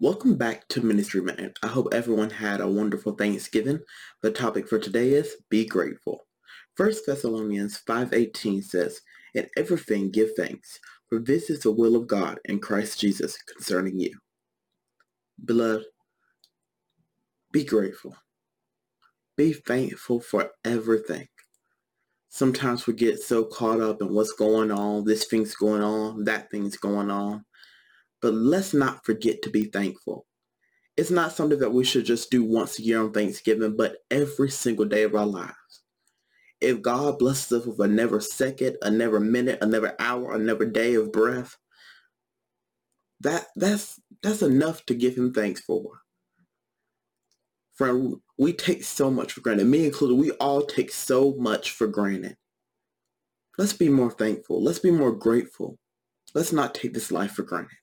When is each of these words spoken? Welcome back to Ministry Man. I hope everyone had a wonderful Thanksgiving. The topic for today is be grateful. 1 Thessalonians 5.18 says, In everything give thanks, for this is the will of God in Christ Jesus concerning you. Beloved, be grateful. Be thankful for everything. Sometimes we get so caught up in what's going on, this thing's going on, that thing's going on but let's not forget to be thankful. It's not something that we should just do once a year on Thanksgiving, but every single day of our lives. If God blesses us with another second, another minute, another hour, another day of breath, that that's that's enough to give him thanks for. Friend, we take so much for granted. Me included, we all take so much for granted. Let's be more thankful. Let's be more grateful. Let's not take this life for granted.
Welcome 0.00 0.36
back 0.36 0.68
to 0.68 0.80
Ministry 0.80 1.20
Man. 1.20 1.52
I 1.60 1.66
hope 1.66 1.88
everyone 1.92 2.30
had 2.30 2.60
a 2.60 2.70
wonderful 2.70 3.16
Thanksgiving. 3.16 3.80
The 4.22 4.30
topic 4.30 4.68
for 4.68 4.78
today 4.78 5.08
is 5.08 5.34
be 5.50 5.64
grateful. 5.66 6.24
1 6.76 6.92
Thessalonians 7.04 7.82
5.18 7.84 8.62
says, 8.62 9.00
In 9.34 9.48
everything 9.56 10.12
give 10.12 10.28
thanks, 10.36 10.78
for 11.08 11.18
this 11.18 11.50
is 11.50 11.62
the 11.62 11.72
will 11.72 11.96
of 11.96 12.06
God 12.06 12.38
in 12.44 12.60
Christ 12.60 13.00
Jesus 13.00 13.36
concerning 13.42 13.98
you. 13.98 14.16
Beloved, 15.44 15.86
be 17.50 17.64
grateful. 17.64 18.14
Be 19.36 19.52
thankful 19.52 20.20
for 20.20 20.52
everything. 20.64 21.26
Sometimes 22.28 22.86
we 22.86 22.94
get 22.94 23.18
so 23.18 23.46
caught 23.46 23.80
up 23.80 24.00
in 24.00 24.14
what's 24.14 24.32
going 24.34 24.70
on, 24.70 25.04
this 25.04 25.24
thing's 25.24 25.56
going 25.56 25.82
on, 25.82 26.22
that 26.22 26.52
thing's 26.52 26.76
going 26.76 27.10
on 27.10 27.44
but 28.20 28.34
let's 28.34 28.74
not 28.74 29.04
forget 29.04 29.42
to 29.42 29.50
be 29.50 29.64
thankful. 29.64 30.26
It's 30.96 31.10
not 31.10 31.32
something 31.32 31.60
that 31.60 31.72
we 31.72 31.84
should 31.84 32.04
just 32.04 32.30
do 32.30 32.42
once 32.42 32.78
a 32.78 32.82
year 32.82 33.00
on 33.00 33.12
Thanksgiving, 33.12 33.76
but 33.76 33.98
every 34.10 34.50
single 34.50 34.84
day 34.84 35.04
of 35.04 35.14
our 35.14 35.26
lives. 35.26 35.54
If 36.60 36.82
God 36.82 37.20
blesses 37.20 37.60
us 37.60 37.66
with 37.66 37.80
another 37.80 38.20
second, 38.20 38.78
another 38.82 39.20
minute, 39.20 39.58
another 39.62 39.94
hour, 40.00 40.32
another 40.32 40.64
day 40.64 40.94
of 40.94 41.12
breath, 41.12 41.56
that 43.20 43.46
that's 43.54 44.00
that's 44.22 44.42
enough 44.42 44.84
to 44.86 44.94
give 44.94 45.16
him 45.16 45.32
thanks 45.32 45.60
for. 45.60 46.00
Friend, 47.74 48.16
we 48.36 48.52
take 48.52 48.82
so 48.82 49.08
much 49.08 49.32
for 49.32 49.40
granted. 49.40 49.68
Me 49.68 49.86
included, 49.86 50.16
we 50.16 50.32
all 50.32 50.66
take 50.66 50.90
so 50.90 51.36
much 51.38 51.70
for 51.70 51.86
granted. 51.86 52.36
Let's 53.56 53.72
be 53.72 53.88
more 53.88 54.10
thankful. 54.10 54.62
Let's 54.62 54.80
be 54.80 54.90
more 54.90 55.12
grateful. 55.12 55.78
Let's 56.34 56.52
not 56.52 56.74
take 56.74 56.92
this 56.92 57.12
life 57.12 57.32
for 57.32 57.44
granted. 57.44 57.78